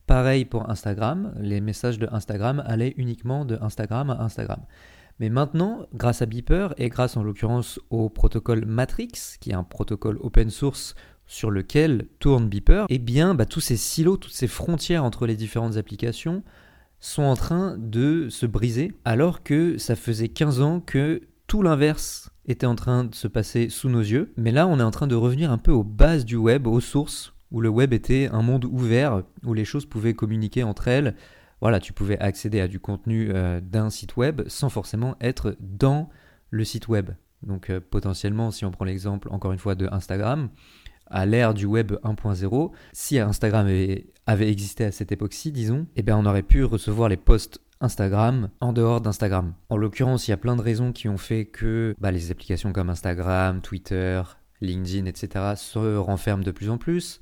Pareil 0.06 0.44
pour 0.44 0.68
Instagram, 0.68 1.32
les 1.40 1.62
messages 1.62 1.98
de 1.98 2.06
Instagram 2.12 2.62
allaient 2.66 2.92
uniquement 2.98 3.46
de 3.46 3.56
Instagram 3.62 4.10
à 4.10 4.22
Instagram. 4.22 4.60
Mais 5.18 5.30
maintenant, 5.30 5.86
grâce 5.94 6.20
à 6.20 6.26
Beeper 6.26 6.74
et 6.76 6.90
grâce 6.90 7.16
en 7.16 7.22
l'occurrence 7.22 7.80
au 7.88 8.10
protocole 8.10 8.66
Matrix, 8.66 9.38
qui 9.40 9.50
est 9.50 9.54
un 9.54 9.64
protocole 9.64 10.18
open 10.20 10.50
source 10.50 10.94
sur 11.26 11.50
lequel 11.50 12.06
tourne 12.18 12.50
Beeper, 12.50 12.84
eh 12.90 12.98
bien 12.98 13.34
bah, 13.34 13.46
tous 13.46 13.60
ces 13.60 13.78
silos, 13.78 14.18
toutes 14.18 14.32
ces 14.32 14.46
frontières 14.46 15.04
entre 15.04 15.26
les 15.26 15.36
différentes 15.36 15.78
applications 15.78 16.42
sont 17.00 17.22
en 17.22 17.34
train 17.34 17.76
de 17.78 18.28
se 18.28 18.44
briser, 18.44 18.92
alors 19.06 19.42
que 19.42 19.78
ça 19.78 19.96
faisait 19.96 20.28
15 20.28 20.60
ans 20.60 20.80
que 20.80 21.22
tout 21.48 21.62
l'inverse 21.62 22.30
était 22.46 22.66
en 22.66 22.76
train 22.76 23.04
de 23.04 23.14
se 23.14 23.26
passer 23.26 23.70
sous 23.70 23.88
nos 23.88 24.00
yeux. 24.00 24.32
Mais 24.36 24.52
là, 24.52 24.68
on 24.68 24.78
est 24.78 24.84
en 24.84 24.92
train 24.92 25.08
de 25.08 25.16
revenir 25.16 25.50
un 25.50 25.58
peu 25.58 25.72
aux 25.72 25.82
bases 25.82 26.24
du 26.24 26.36
web, 26.36 26.66
aux 26.66 26.80
sources, 26.80 27.32
où 27.50 27.60
le 27.60 27.70
web 27.70 27.92
était 27.92 28.28
un 28.30 28.42
monde 28.42 28.66
ouvert, 28.66 29.22
où 29.44 29.54
les 29.54 29.64
choses 29.64 29.86
pouvaient 29.86 30.14
communiquer 30.14 30.62
entre 30.62 30.88
elles. 30.88 31.16
Voilà, 31.60 31.80
tu 31.80 31.92
pouvais 31.92 32.18
accéder 32.20 32.60
à 32.60 32.68
du 32.68 32.78
contenu 32.78 33.30
euh, 33.32 33.60
d'un 33.60 33.90
site 33.90 34.16
web 34.16 34.42
sans 34.46 34.68
forcément 34.68 35.16
être 35.20 35.56
dans 35.58 36.10
le 36.50 36.64
site 36.64 36.86
web. 36.86 37.10
Donc 37.42 37.70
euh, 37.70 37.80
potentiellement, 37.80 38.50
si 38.50 38.64
on 38.64 38.70
prend 38.70 38.84
l'exemple 38.84 39.28
encore 39.30 39.52
une 39.52 39.58
fois 39.58 39.74
de 39.74 39.88
Instagram, 39.90 40.50
à 41.06 41.24
l'ère 41.24 41.54
du 41.54 41.64
web 41.64 41.92
1.0, 42.04 42.70
si 42.92 43.18
Instagram 43.18 43.66
avait, 44.26 44.50
existé 44.50 44.84
à 44.84 44.92
cette 44.92 45.10
époque-ci, 45.10 45.50
disons, 45.50 45.86
eh 45.96 46.02
bien 46.02 46.16
on 46.18 46.26
aurait 46.26 46.42
pu 46.42 46.62
recevoir 46.64 47.08
les 47.08 47.16
posts 47.16 47.60
Instagram 47.80 48.48
en 48.60 48.72
dehors 48.72 49.00
d'Instagram. 49.00 49.54
En 49.68 49.76
l'occurrence, 49.76 50.28
il 50.28 50.32
y 50.32 50.34
a 50.34 50.38
plein 50.38 50.56
de 50.56 50.62
raisons 50.62 50.92
qui 50.92 51.08
ont 51.08 51.18
fait 51.18 51.46
que 51.46 51.94
bah, 51.98 52.10
les 52.10 52.30
applications 52.30 52.72
comme 52.72 52.90
Instagram, 52.90 53.60
Twitter, 53.60 54.22
LinkedIn, 54.60 55.06
etc. 55.06 55.54
se 55.56 55.96
renferment 55.96 56.44
de 56.44 56.50
plus 56.50 56.70
en 56.70 56.78
plus 56.78 57.20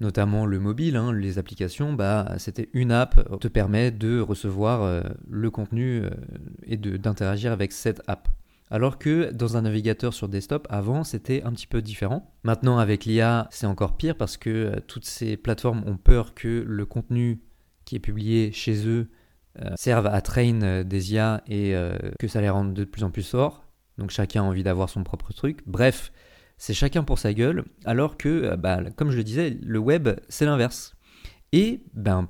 notamment 0.00 0.46
le 0.46 0.60
mobile, 0.60 0.96
hein, 0.96 1.12
les 1.12 1.38
applications, 1.38 1.92
bah, 1.92 2.34
c'était 2.38 2.68
une 2.72 2.92
app 2.92 3.28
qui 3.32 3.38
te 3.38 3.48
permet 3.48 3.90
de 3.90 4.20
recevoir 4.20 4.82
euh, 4.82 5.02
le 5.28 5.50
contenu 5.50 6.02
euh, 6.04 6.10
et 6.66 6.76
d'interagir 6.76 7.52
avec 7.52 7.72
cette 7.72 8.02
app. 8.06 8.28
Alors 8.70 8.98
que 8.98 9.32
dans 9.32 9.56
un 9.56 9.62
navigateur 9.62 10.12
sur 10.12 10.28
desktop, 10.28 10.66
avant, 10.70 11.02
c'était 11.02 11.42
un 11.42 11.52
petit 11.52 11.66
peu 11.66 11.80
différent. 11.80 12.30
Maintenant, 12.42 12.78
avec 12.78 13.06
l'IA, 13.06 13.48
c'est 13.50 13.66
encore 13.66 13.96
pire 13.96 14.16
parce 14.16 14.36
que 14.36 14.50
euh, 14.50 14.80
toutes 14.86 15.06
ces 15.06 15.36
plateformes 15.36 15.82
ont 15.86 15.96
peur 15.96 16.34
que 16.34 16.64
le 16.66 16.86
contenu 16.86 17.40
qui 17.84 17.96
est 17.96 18.00
publié 18.00 18.52
chez 18.52 18.86
eux 18.86 19.08
euh, 19.08 19.17
servent 19.76 20.06
à 20.06 20.20
train 20.20 20.62
euh, 20.62 20.84
des 20.84 21.12
IA 21.12 21.42
et 21.46 21.74
euh, 21.74 21.96
que 22.18 22.28
ça 22.28 22.40
les 22.40 22.48
rende 22.48 22.74
de 22.74 22.84
plus 22.84 23.04
en 23.04 23.10
plus 23.10 23.28
forts. 23.28 23.64
Donc 23.98 24.10
chacun 24.10 24.42
a 24.42 24.46
envie 24.46 24.62
d'avoir 24.62 24.88
son 24.88 25.04
propre 25.04 25.32
truc. 25.32 25.60
Bref, 25.66 26.12
c'est 26.56 26.74
chacun 26.74 27.02
pour 27.02 27.18
sa 27.18 27.32
gueule, 27.32 27.64
alors 27.84 28.16
que, 28.16 28.54
bah, 28.56 28.80
comme 28.96 29.10
je 29.10 29.16
le 29.16 29.24
disais, 29.24 29.58
le 29.62 29.78
web, 29.78 30.08
c'est 30.28 30.44
l'inverse. 30.44 30.94
Et 31.52 31.82
ben, 31.94 32.28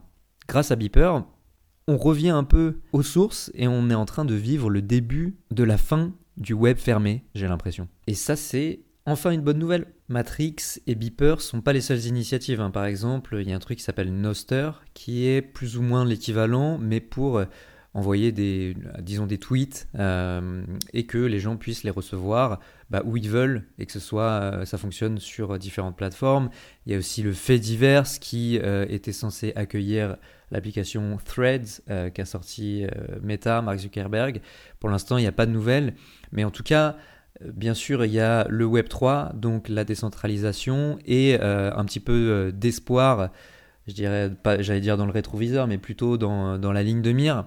grâce 0.48 0.70
à 0.70 0.76
Beeper, 0.76 1.24
on 1.86 1.96
revient 1.96 2.30
un 2.30 2.44
peu 2.44 2.80
aux 2.92 3.02
sources 3.02 3.50
et 3.54 3.68
on 3.68 3.90
est 3.90 3.94
en 3.94 4.04
train 4.04 4.24
de 4.24 4.34
vivre 4.34 4.70
le 4.70 4.82
début 4.82 5.38
de 5.50 5.64
la 5.64 5.78
fin 5.78 6.12
du 6.36 6.52
web 6.52 6.78
fermé, 6.78 7.24
j'ai 7.34 7.48
l'impression. 7.48 7.88
Et 8.06 8.14
ça, 8.14 8.36
c'est 8.36 8.80
Enfin, 9.08 9.30
une 9.30 9.40
bonne 9.40 9.58
nouvelle, 9.58 9.86
Matrix 10.08 10.80
et 10.86 10.94
Beeper 10.94 11.40
sont 11.40 11.60
pas 11.60 11.72
les 11.72 11.82
seules 11.82 12.06
initiatives. 12.06 12.60
Hein. 12.60 12.70
Par 12.70 12.86
exemple, 12.86 13.38
il 13.40 13.48
y 13.48 13.52
a 13.52 13.56
un 13.56 13.60
truc 13.60 13.78
qui 13.78 13.84
s'appelle 13.84 14.12
Noster, 14.12 14.70
qui 14.94 15.26
est 15.26 15.42
plus 15.42 15.76
ou 15.76 15.82
moins 15.82 16.04
l'équivalent, 16.04 16.78
mais 16.78 17.00
pour 17.00 17.38
euh, 17.38 17.44
envoyer 17.92 18.32
des, 18.32 18.74
tweets 19.38 19.86
euh, 19.98 20.62
et 20.94 21.04
que 21.04 21.18
les 21.18 21.40
gens 21.40 21.56
puissent 21.56 21.84
les 21.84 21.90
recevoir 21.90 22.60
bah, 22.88 23.02
où 23.04 23.18
ils 23.18 23.28
veulent 23.28 23.64
et 23.78 23.84
que 23.84 23.92
ce 23.92 24.00
soit, 24.00 24.40
euh, 24.40 24.64
ça 24.64 24.78
fonctionne 24.78 25.18
sur 25.18 25.58
différentes 25.58 25.96
plateformes. 25.96 26.48
Il 26.86 26.92
y 26.92 26.94
a 26.94 26.98
aussi 26.98 27.22
le 27.22 27.34
fait 27.34 27.58
divers 27.58 28.04
qui 28.18 28.56
était 28.56 29.12
censé 29.12 29.52
accueillir 29.56 30.16
l'application 30.50 31.18
Threads 31.22 31.82
qu'a 32.14 32.24
sorti 32.24 32.86
Meta, 33.22 33.60
Mark 33.60 33.80
Zuckerberg. 33.80 34.40
Pour 34.80 34.88
l'instant, 34.88 35.18
il 35.18 35.22
n'y 35.22 35.26
a 35.26 35.32
pas 35.32 35.44
de 35.44 35.50
nouvelles, 35.50 35.92
mais 36.32 36.44
en 36.44 36.50
tout 36.50 36.62
cas, 36.62 36.96
Bien 37.44 37.74
sûr, 37.74 38.04
il 38.04 38.12
y 38.12 38.20
a 38.20 38.46
le 38.48 38.64
Web 38.64 38.88
3, 38.88 39.32
donc 39.34 39.68
la 39.68 39.84
décentralisation 39.84 40.98
et 41.06 41.38
euh, 41.40 41.70
un 41.72 41.84
petit 41.84 42.00
peu 42.00 42.12
euh, 42.12 42.50
d'espoir, 42.50 43.30
je 43.86 43.92
dirais 43.92 44.32
pas, 44.42 44.60
j'allais 44.60 44.80
dire 44.80 44.96
dans 44.96 45.06
le 45.06 45.12
rétroviseur, 45.12 45.68
mais 45.68 45.78
plutôt 45.78 46.18
dans, 46.18 46.58
dans 46.58 46.72
la 46.72 46.82
ligne 46.82 47.00
de 47.00 47.12
mire 47.12 47.44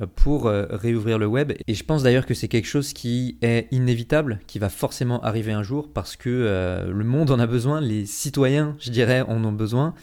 euh, 0.00 0.06
pour 0.06 0.46
réouvrir 0.46 1.18
le 1.18 1.26
web. 1.26 1.52
Et 1.66 1.74
je 1.74 1.84
pense 1.84 2.02
d'ailleurs 2.02 2.24
que 2.24 2.32
c'est 2.32 2.48
quelque 2.48 2.66
chose 2.66 2.94
qui 2.94 3.36
est 3.42 3.68
inévitable, 3.70 4.40
qui 4.46 4.58
va 4.58 4.70
forcément 4.70 5.20
arriver 5.22 5.52
un 5.52 5.62
jour 5.62 5.92
parce 5.92 6.16
que 6.16 6.86
le 6.88 7.04
monde 7.04 7.30
en 7.30 7.38
a 7.38 7.46
besoin, 7.46 7.82
les 7.82 8.06
citoyens, 8.06 8.74
je 8.80 8.90
dirais, 8.90 9.20
en 9.20 9.44
ont 9.44 9.52
besoin. 9.52 9.94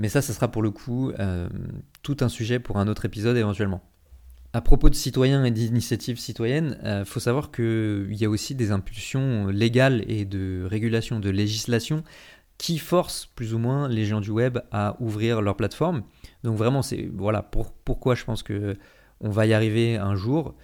mais 0.00 0.10
ça, 0.10 0.20
ce 0.20 0.34
sera 0.34 0.48
pour 0.48 0.62
le 0.62 0.70
coup 0.70 1.12
tout 2.02 2.16
un 2.20 2.28
sujet 2.28 2.58
pour 2.58 2.78
un 2.78 2.88
autre 2.88 3.06
épisode 3.06 3.38
éventuellement. 3.38 3.80
À 4.54 4.60
propos 4.60 4.90
de 4.90 4.94
citoyens 4.94 5.44
et 5.44 5.50
d'initiatives 5.50 6.18
citoyennes, 6.18 6.76
il 6.82 6.86
euh, 6.86 7.04
faut 7.06 7.20
savoir 7.20 7.50
qu'il 7.50 8.12
y 8.12 8.24
a 8.26 8.28
aussi 8.28 8.54
des 8.54 8.70
impulsions 8.70 9.46
légales 9.46 10.04
et 10.08 10.26
de 10.26 10.66
régulation, 10.68 11.20
de 11.20 11.30
législation 11.30 12.04
qui 12.58 12.76
forcent 12.76 13.26
plus 13.34 13.54
ou 13.54 13.58
moins 13.58 13.88
les 13.88 14.04
gens 14.04 14.20
du 14.20 14.30
web 14.30 14.58
à 14.70 14.96
ouvrir 15.00 15.40
leur 15.40 15.56
plateforme. 15.56 16.02
Donc 16.44 16.58
vraiment, 16.58 16.82
c'est 16.82 17.08
voilà 17.14 17.42
pour, 17.42 17.72
pourquoi 17.72 18.14
je 18.14 18.24
pense 18.24 18.42
que 18.42 18.76
on 19.20 19.30
va 19.30 19.46
y 19.46 19.54
arriver 19.54 19.96
un 19.96 20.16
jour. 20.16 20.54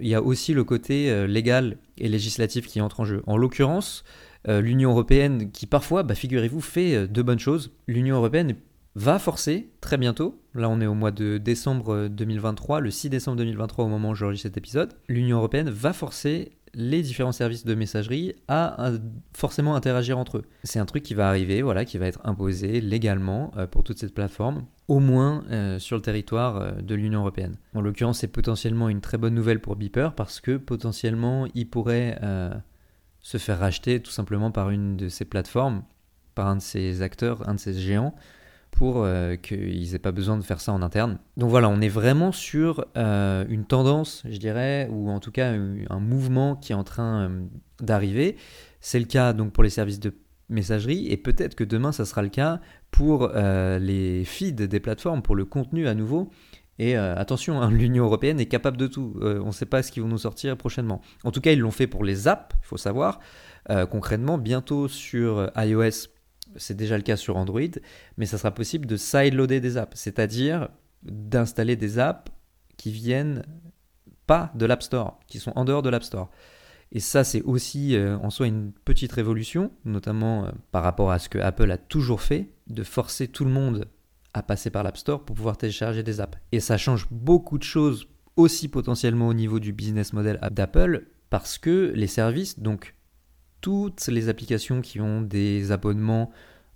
Il 0.00 0.08
y 0.08 0.14
a 0.16 0.22
aussi 0.22 0.52
le 0.52 0.64
côté 0.64 1.08
euh, 1.10 1.28
légal 1.28 1.78
et 1.98 2.08
législatif 2.08 2.66
qui 2.66 2.80
entre 2.80 3.00
en 3.00 3.04
jeu. 3.04 3.22
En 3.28 3.36
l'occurrence, 3.36 4.02
euh, 4.48 4.60
l'Union 4.60 4.90
européenne, 4.90 5.52
qui 5.52 5.66
parfois, 5.66 6.02
bah, 6.02 6.16
figurez-vous, 6.16 6.60
fait 6.60 7.06
de 7.06 7.22
bonnes 7.22 7.38
choses. 7.38 7.70
L'Union 7.86 8.16
européenne 8.16 8.56
va 8.96 9.18
forcer 9.18 9.68
très 9.82 9.98
bientôt, 9.98 10.40
là 10.54 10.70
on 10.70 10.80
est 10.80 10.86
au 10.86 10.94
mois 10.94 11.10
de 11.10 11.36
décembre 11.36 12.08
2023, 12.08 12.80
le 12.80 12.90
6 12.90 13.10
décembre 13.10 13.36
2023 13.36 13.84
au 13.84 13.88
moment 13.88 14.10
où 14.10 14.14
j'enregistre 14.14 14.48
cet 14.48 14.56
épisode, 14.56 14.94
l'Union 15.06 15.36
européenne 15.36 15.68
va 15.68 15.92
forcer 15.92 16.52
les 16.72 17.02
différents 17.02 17.32
services 17.32 17.66
de 17.66 17.74
messagerie 17.74 18.34
à 18.48 18.92
forcément 19.34 19.76
interagir 19.76 20.16
entre 20.18 20.38
eux. 20.38 20.44
C'est 20.64 20.78
un 20.78 20.86
truc 20.86 21.02
qui 21.02 21.12
va 21.12 21.28
arriver, 21.28 21.60
voilà, 21.60 21.84
qui 21.84 21.98
va 21.98 22.06
être 22.06 22.20
imposé 22.24 22.80
légalement 22.80 23.52
euh, 23.56 23.66
pour 23.66 23.84
toute 23.84 23.98
cette 23.98 24.14
plateforme, 24.14 24.64
au 24.88 24.98
moins 24.98 25.44
euh, 25.50 25.78
sur 25.78 25.96
le 25.96 26.02
territoire 26.02 26.56
euh, 26.56 26.72
de 26.72 26.94
l'Union 26.94 27.20
européenne. 27.20 27.56
En 27.74 27.82
l'occurrence, 27.82 28.20
c'est 28.20 28.28
potentiellement 28.28 28.88
une 28.88 29.02
très 29.02 29.18
bonne 29.18 29.34
nouvelle 29.34 29.60
pour 29.60 29.76
Beeper 29.76 30.14
parce 30.14 30.40
que 30.40 30.56
potentiellement 30.56 31.46
il 31.54 31.68
pourrait 31.68 32.18
se 33.20 33.38
faire 33.38 33.58
racheter 33.58 34.00
tout 34.00 34.10
simplement 34.10 34.50
par 34.50 34.70
une 34.70 34.96
de 34.96 35.08
ces 35.08 35.24
plateformes, 35.24 35.82
par 36.34 36.46
un 36.46 36.56
de 36.56 36.62
ces 36.62 37.02
acteurs, 37.02 37.46
un 37.48 37.54
de 37.54 37.60
ces 37.60 37.74
géants, 37.74 38.14
pour 38.76 39.02
euh, 39.02 39.36
qu'ils 39.36 39.90
n'aient 39.90 39.98
pas 39.98 40.12
besoin 40.12 40.36
de 40.36 40.42
faire 40.42 40.60
ça 40.60 40.72
en 40.72 40.82
interne. 40.82 41.18
Donc 41.36 41.50
voilà, 41.50 41.68
on 41.68 41.80
est 41.80 41.88
vraiment 41.88 42.30
sur 42.30 42.86
euh, 42.96 43.44
une 43.48 43.64
tendance, 43.64 44.22
je 44.28 44.36
dirais, 44.36 44.88
ou 44.90 45.10
en 45.10 45.18
tout 45.18 45.32
cas 45.32 45.52
un 45.52 46.00
mouvement 46.00 46.56
qui 46.56 46.72
est 46.72 46.76
en 46.76 46.84
train 46.84 47.22
euh, 47.22 47.40
d'arriver. 47.80 48.36
C'est 48.80 48.98
le 48.98 49.06
cas 49.06 49.32
donc 49.32 49.52
pour 49.52 49.64
les 49.64 49.70
services 49.70 50.00
de 50.00 50.14
messagerie 50.48 51.08
et 51.08 51.16
peut-être 51.16 51.54
que 51.54 51.64
demain 51.64 51.90
ça 51.90 52.04
sera 52.04 52.22
le 52.22 52.28
cas 52.28 52.60
pour 52.92 53.28
les 53.34 54.24
feeds 54.24 54.68
des 54.68 54.80
plateformes, 54.80 55.20
pour 55.20 55.34
le 55.34 55.44
contenu 55.44 55.88
à 55.88 55.94
nouveau. 55.94 56.30
Et 56.78 56.96
euh, 56.96 57.16
attention, 57.16 57.60
hein, 57.60 57.70
l'Union 57.72 58.04
européenne 58.04 58.40
est 58.40 58.46
capable 58.46 58.76
de 58.76 58.86
tout. 58.86 59.14
Euh, 59.20 59.40
on 59.42 59.48
ne 59.48 59.52
sait 59.52 59.66
pas 59.66 59.82
ce 59.82 59.92
qu'ils 59.92 60.02
vont 60.02 60.08
nous 60.08 60.18
sortir 60.18 60.56
prochainement. 60.56 61.00
En 61.24 61.30
tout 61.30 61.40
cas, 61.40 61.52
ils 61.52 61.60
l'ont 61.60 61.70
fait 61.70 61.86
pour 61.86 62.04
les 62.04 62.28
apps, 62.28 62.54
il 62.62 62.66
faut 62.66 62.76
savoir. 62.76 63.20
Euh, 63.70 63.86
concrètement, 63.86 64.38
bientôt 64.38 64.88
sur 64.88 65.50
iOS, 65.56 66.08
c'est 66.58 66.76
déjà 66.76 66.96
le 66.96 67.02
cas 67.02 67.16
sur 67.16 67.36
Android, 67.36 67.60
mais 68.16 68.26
ça 68.26 68.38
sera 68.38 68.52
possible 68.52 68.86
de 68.86 68.96
sideloader 68.96 69.60
des 69.60 69.76
apps, 69.76 69.98
c'est-à-dire 69.98 70.68
d'installer 71.02 71.76
des 71.76 71.98
apps 71.98 72.30
qui 72.76 72.90
viennent 72.90 73.44
pas 74.26 74.52
de 74.54 74.66
l'App 74.66 74.82
Store, 74.82 75.20
qui 75.26 75.38
sont 75.38 75.52
en 75.56 75.64
dehors 75.64 75.82
de 75.82 75.88
l'App 75.88 76.04
Store. 76.04 76.30
Et 76.92 77.00
ça, 77.00 77.24
c'est 77.24 77.42
aussi 77.42 77.96
en 77.98 78.30
soi 78.30 78.46
une 78.46 78.72
petite 78.72 79.12
révolution, 79.12 79.70
notamment 79.84 80.50
par 80.72 80.82
rapport 80.82 81.10
à 81.10 81.18
ce 81.18 81.28
que 81.28 81.38
Apple 81.38 81.70
a 81.70 81.78
toujours 81.78 82.20
fait, 82.20 82.50
de 82.68 82.82
forcer 82.82 83.28
tout 83.28 83.44
le 83.44 83.50
monde 83.50 83.86
à 84.34 84.42
passer 84.42 84.70
par 84.70 84.82
l'App 84.82 84.96
Store 84.96 85.24
pour 85.24 85.36
pouvoir 85.36 85.56
télécharger 85.56 86.02
des 86.02 86.20
apps. 86.20 86.38
Et 86.52 86.60
ça 86.60 86.76
change 86.76 87.06
beaucoup 87.10 87.58
de 87.58 87.62
choses 87.62 88.08
aussi 88.36 88.68
potentiellement 88.68 89.28
au 89.28 89.34
niveau 89.34 89.60
du 89.60 89.72
business 89.72 90.12
model 90.12 90.38
d'Apple 90.50 91.06
parce 91.30 91.56
que 91.58 91.92
les 91.94 92.06
services, 92.06 92.58
donc 92.58 92.95
toutes 93.60 94.06
les 94.06 94.28
applications 94.28 94.80
qui 94.80 95.00
ont 95.00 95.20
des 95.20 95.72
abonnements 95.72 96.30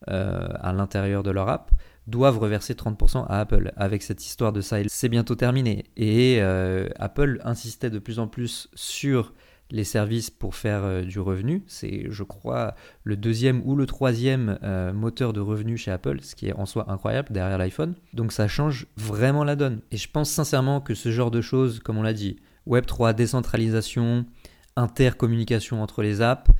euh, 0.09 0.49
à 0.55 0.73
l'intérieur 0.73 1.23
de 1.23 1.31
leur 1.31 1.51
app, 1.51 1.71
doivent 2.07 2.39
reverser 2.39 2.73
30% 2.73 3.27
à 3.27 3.41
Apple. 3.41 3.71
Avec 3.77 4.03
cette 4.03 4.25
histoire 4.25 4.51
de 4.51 4.63
ça, 4.63 4.79
c'est 4.89 5.11
bientôt 5.11 5.35
terminé. 5.35 5.85
Et 5.99 6.39
euh, 6.41 6.89
Apple 6.97 7.39
insistait 7.45 7.91
de 7.91 7.99
plus 7.99 8.19
en 8.19 8.27
plus 8.27 8.71
sur 8.75 9.35
les 9.71 9.85
services 9.85 10.31
pour 10.31 10.55
faire 10.55 10.85
euh, 10.85 11.03
du 11.03 11.21
revenu. 11.21 11.65
C'est, 11.67 12.07
je 12.09 12.23
crois, 12.23 12.75
le 13.05 13.19
deuxième 13.19 13.61
ou 13.67 13.77
le 13.77 13.85
troisième 13.85 14.59
moteur 14.95 15.35
de 15.35 15.41
revenu 15.41 15.77
chez 15.77 15.91
Apple, 15.91 16.23
ce 16.23 16.35
qui 16.35 16.49
est 16.49 16.55
en 16.55 16.65
soi 16.65 16.91
incroyable 16.91 17.29
derrière 17.31 17.59
l'iPhone. 17.59 17.95
Donc 18.15 18.33
ça 18.33 18.49
change 18.49 18.87
vraiment 18.97 19.45
la 19.45 19.55
donne. 19.55 19.83
Et 19.91 19.99
je 19.99 20.11
pense 20.11 20.31
sincèrement 20.31 20.81
que 20.81 20.95
ce 20.95 21.11
genre 21.11 21.31
de 21.31 21.43
choses, 21.43 21.81
comme 21.81 21.99
on 21.99 22.03
l'a 22.03 22.15
dit, 22.15 22.37
Web3, 22.67 23.15
décentralisation, 23.15 24.25
intercommunication 24.81 25.83
entre 25.83 26.03
les 26.03 26.21
apps, 26.23 26.51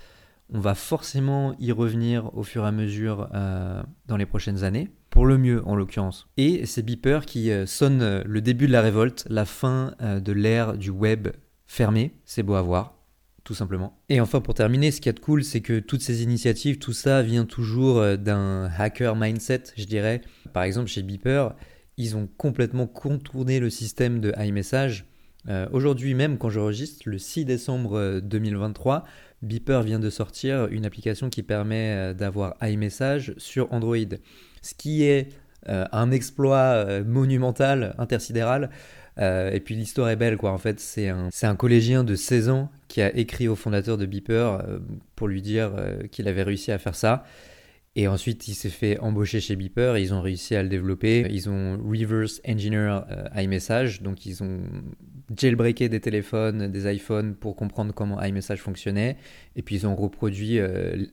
on 0.53 0.61
va 0.61 0.75
forcément 0.75 1.55
y 1.59 1.73
revenir 1.73 2.37
au 2.37 2.43
fur 2.43 2.65
et 2.65 2.69
à 2.69 2.73
mesure 2.73 3.29
euh, 3.35 3.83
dans 4.07 4.17
les 4.17 4.27
prochaines 4.27 4.65
années, 4.65 4.91
pour 5.11 5.27
le 5.27 5.39
mieux 5.39 5.67
en 5.67 5.77
l'occurrence. 5.77 6.29
Et 6.37 6.67
ces 6.67 6.83
beepers 6.83 7.25
qui 7.27 7.51
sonnent 7.67 8.23
le 8.23 8.41
début 8.41 8.67
de 8.67 8.73
la 8.73 8.81
révolte, 8.81 9.27
la 9.29 9.45
fin 9.45 9.95
de 10.01 10.33
l'ère 10.33 10.77
du 10.77 10.91
web 10.91 11.29
fermé, 11.67 12.15
c'est 12.25 12.43
beau 12.43 12.55
à 12.55 12.63
voir 12.63 13.01
tout 13.45 13.55
simplement. 13.55 13.99
Et 14.09 14.21
enfin, 14.21 14.41
pour 14.41 14.55
terminer, 14.55 14.91
ce 14.91 15.01
qui 15.01 15.09
est 15.09 15.13
de 15.13 15.21
cool, 15.21 15.45
c'est 15.45 15.61
que 15.61 15.81
toutes 15.81 16.03
ces 16.03 16.23
initiatives, 16.23 16.79
tout 16.79 16.93
ça 16.93 17.23
vient 17.23 17.45
toujours 17.45 17.99
euh, 17.99 18.17
d'un 18.17 18.71
hacker 18.79 19.17
mindset, 19.17 19.65
je 19.77 19.85
dirais. 19.85 20.21
Par 20.53 20.63
exemple, 20.63 20.89
chez 20.89 21.03
Beeper, 21.03 21.55
ils 21.97 22.17
ont 22.17 22.29
complètement 22.37 22.87
contourné 22.87 23.61
le 23.61 23.71
système 23.71 24.21
de 24.21 24.33
iMessage. 24.39 25.07
Euh, 25.49 25.67
aujourd'hui 25.73 26.15
même, 26.15 26.39
quand 26.39 26.51
j'enregistre, 26.51 27.03
le 27.07 27.19
6 27.19 27.45
décembre 27.45 28.21
2023, 28.21 28.97
euh, 28.97 29.01
Beeper 29.43 29.83
vient 29.83 29.99
de 29.99 30.11
sortir 30.11 30.67
une 30.67 30.85
application 30.85 31.31
qui 31.31 31.43
permet 31.43 32.13
d'avoir 32.15 32.57
iMessage 32.63 33.35
sur 33.39 33.73
Android. 33.73 33.97
Ce 34.61 34.75
qui 34.75 35.05
est 35.05 35.29
un 35.67 36.11
exploit 36.11 37.03
monumental, 37.05 37.95
intersidéral, 37.97 38.71
euh, 39.19 39.51
et 39.51 39.61
puis 39.61 39.75
l'histoire 39.75 40.09
est 40.09 40.17
belle, 40.17 40.37
quoi. 40.37 40.53
En 40.53 40.59
fait, 40.59 40.81
c'est 40.81 41.09
un, 41.09 41.29
un, 41.43 41.57
collégien 41.57 42.05
de 42.05 42.15
16 42.15 42.49
ans 42.49 42.71
qui 42.89 43.03
a 43.03 43.15
écrit 43.15 43.49
au 43.49 43.57
fondateur 43.57 43.99
de 43.99 44.07
Beeper 44.07 44.55
euh, 44.55 44.79
pour 45.15 45.29
lui 45.29 45.43
dire 45.43 45.73
euh, 45.77 46.03
qu'il 46.11 46.29
avait 46.29 46.43
réussi 46.43 46.73
à 46.73 46.79
faire 46.79 46.95
ça. 46.95 47.25
Et 47.97 48.07
ensuite, 48.07 48.47
il 48.47 48.55
s'est 48.55 48.69
fait 48.69 48.99
embaucher 49.01 49.41
chez 49.41 49.57
Beeper 49.57 49.97
et 49.97 50.03
ils 50.03 50.15
ont 50.15 50.21
réussi 50.21 50.55
à 50.55 50.63
le 50.63 50.69
développer. 50.69 51.27
Ils 51.29 51.51
ont 51.51 51.77
reverse 51.77 52.41
engineer 52.49 53.01
iMessage, 53.35 54.01
donc 54.01 54.27
ils 54.27 54.45
ont 54.45 54.61
jailbreaké 55.37 55.89
des 55.89 56.01
téléphones, 56.01 56.69
des 56.69 56.95
iPhones 56.95 57.35
pour 57.35 57.57
comprendre 57.57 57.93
comment 57.93 58.23
iMessage 58.23 58.61
fonctionnait. 58.61 59.17
Et 59.57 59.63
puis 59.63 59.75
ils 59.75 59.87
ont 59.89 59.97
reproduit 59.97 60.61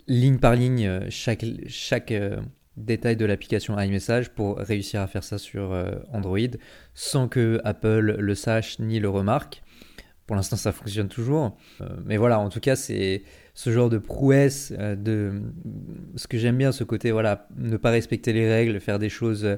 ligne 0.07 0.38
par 0.38 0.55
ligne 0.55 1.10
chaque, 1.10 1.43
chaque 1.67 2.13
détails 2.77 3.17
de 3.17 3.25
l'application 3.25 3.77
iMessage 3.79 4.29
pour 4.29 4.57
réussir 4.57 5.01
à 5.01 5.07
faire 5.07 5.24
ça 5.24 5.38
sur 5.38 5.74
euh, 5.74 5.96
Android 6.13 6.38
sans 6.93 7.27
que 7.27 7.60
Apple 7.63 8.15
le 8.19 8.36
sache 8.36 8.79
ni 8.79 9.00
le 9.00 9.10
remarque. 9.10 9.63
Pour 10.27 10.36
l'instant, 10.36 10.57
ça 10.57 10.72
fonctionne 10.72 11.07
toujours. 11.07 11.57
Euh, 11.81 11.88
mais 12.05 12.17
voilà, 12.17 12.39
en 12.39 12.50
tout 12.50 12.60
cas, 12.60 12.75
c'est 12.75 13.24
ce 13.53 13.72
genre 13.72 13.89
de 13.89 13.98
prouesse, 13.98 14.74
euh, 14.77 14.96
de 14.96 15.41
ce 16.15 16.27
que 16.27 16.38
j'aime 16.38 16.57
bien, 16.57 16.72
ce 16.72 16.84
côté, 16.84 17.12
voilà, 17.12 17.48
ne 17.57 17.77
pas 17.77 17.89
respecter 17.89 18.34
les 18.34 18.48
règles, 18.48 18.79
faire 18.79 19.00
des 19.00 19.10
choses 19.10 19.57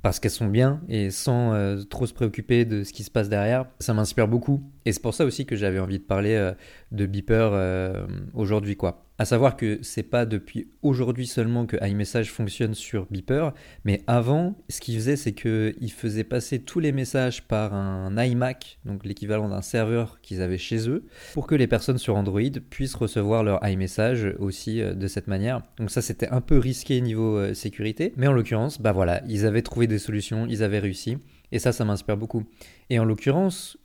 parce 0.00 0.18
qu'elles 0.18 0.30
sont 0.30 0.46
bien 0.46 0.80
et 0.88 1.10
sans 1.10 1.76
trop 1.90 2.06
se 2.06 2.14
préoccuper 2.14 2.64
de 2.64 2.84
ce 2.84 2.92
qui 2.92 3.04
se 3.04 3.10
passe 3.10 3.28
derrière. 3.28 3.66
Ça 3.80 3.92
m'inspire 3.94 4.26
beaucoup. 4.26 4.62
Et 4.88 4.92
c'est 4.92 5.02
pour 5.02 5.12
ça 5.12 5.26
aussi 5.26 5.44
que 5.44 5.54
j'avais 5.54 5.78
envie 5.78 5.98
de 5.98 6.04
parler 6.04 6.52
de 6.92 7.04
Beeper 7.04 8.06
aujourd'hui, 8.32 8.74
quoi. 8.74 9.04
À 9.20 9.26
savoir 9.26 9.56
que 9.56 9.80
c'est 9.82 10.04
pas 10.04 10.24
depuis 10.24 10.70
aujourd'hui 10.80 11.26
seulement 11.26 11.66
que 11.66 11.76
iMessage 11.84 12.30
fonctionne 12.30 12.72
sur 12.72 13.06
Beeper, 13.10 13.52
mais 13.84 14.02
avant, 14.06 14.56
ce 14.70 14.80
qu'il 14.80 14.94
faisait, 14.94 15.16
c'est 15.16 15.32
qu'il 15.32 15.92
faisait 15.92 16.22
passer 16.22 16.60
tous 16.60 16.78
les 16.78 16.92
messages 16.92 17.42
par 17.42 17.74
un 17.74 18.16
iMac, 18.16 18.78
donc 18.86 19.04
l'équivalent 19.04 19.50
d'un 19.50 19.60
serveur 19.60 20.20
qu'ils 20.22 20.40
avaient 20.40 20.56
chez 20.56 20.88
eux, 20.88 21.04
pour 21.34 21.48
que 21.48 21.54
les 21.54 21.66
personnes 21.66 21.98
sur 21.98 22.16
Android 22.16 22.40
puissent 22.70 22.94
recevoir 22.94 23.42
leur 23.42 23.58
iMessage 23.68 24.34
aussi 24.38 24.80
euh, 24.80 24.94
de 24.94 25.06
cette 25.08 25.26
manière. 25.26 25.62
Donc 25.78 25.90
ça, 25.90 26.00
c'était 26.00 26.28
un 26.28 26.40
peu 26.40 26.56
risqué 26.56 27.00
niveau 27.02 27.36
euh, 27.36 27.54
sécurité, 27.54 28.14
mais 28.16 28.28
en 28.28 28.32
l'occurrence, 28.32 28.80
bah 28.80 28.92
voilà, 28.92 29.20
ils 29.26 29.44
avaient 29.44 29.62
trouvé 29.62 29.86
des 29.88 29.98
solutions, 29.98 30.46
ils 30.48 30.62
avaient 30.62 30.78
réussi, 30.78 31.18
et 31.50 31.58
ça, 31.58 31.72
ça 31.72 31.84
m'inspire 31.84 32.16
beaucoup. 32.16 32.44
Et 32.88 33.00
en 33.00 33.04
l'occurrence, 33.04 33.78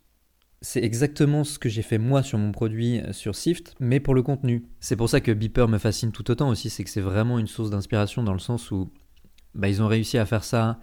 c'est 0.64 0.82
exactement 0.82 1.44
ce 1.44 1.58
que 1.58 1.68
j'ai 1.68 1.82
fait 1.82 1.98
moi 1.98 2.22
sur 2.22 2.38
mon 2.38 2.50
produit 2.50 2.98
euh, 3.00 3.12
sur 3.12 3.34
Sift, 3.34 3.74
mais 3.80 4.00
pour 4.00 4.14
le 4.14 4.22
contenu. 4.22 4.64
C'est 4.80 4.96
pour 4.96 5.10
ça 5.10 5.20
que 5.20 5.30
Beeper 5.30 5.68
me 5.68 5.76
fascine 5.76 6.10
tout 6.10 6.30
autant 6.30 6.48
aussi, 6.48 6.70
c'est 6.70 6.84
que 6.84 6.90
c'est 6.90 7.02
vraiment 7.02 7.38
une 7.38 7.46
source 7.46 7.68
d'inspiration 7.68 8.22
dans 8.22 8.32
le 8.32 8.38
sens 8.38 8.70
où 8.70 8.90
bah, 9.54 9.68
ils 9.68 9.82
ont 9.82 9.86
réussi 9.86 10.16
à 10.16 10.24
faire 10.24 10.42
ça 10.42 10.80